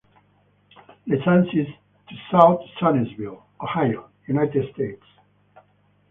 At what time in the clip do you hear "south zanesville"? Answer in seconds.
2.31-3.45